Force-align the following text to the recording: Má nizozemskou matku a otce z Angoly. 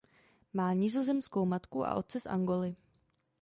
Má 0.53 0.73
nizozemskou 0.73 1.45
matku 1.45 1.85
a 1.85 1.95
otce 1.95 2.19
z 2.19 2.25
Angoly. 2.25 2.75